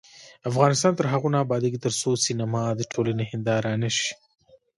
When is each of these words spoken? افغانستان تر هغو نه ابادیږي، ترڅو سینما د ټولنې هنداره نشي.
افغانستان 0.49 0.91
تر 0.99 1.05
هغو 1.13 1.27
نه 1.33 1.37
ابادیږي، 1.45 1.79
ترڅو 1.85 2.09
سینما 2.25 2.61
د 2.75 2.81
ټولنې 2.93 3.25
هنداره 3.31 3.71
نشي. 3.83 4.11